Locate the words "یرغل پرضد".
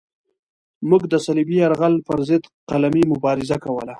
1.63-2.43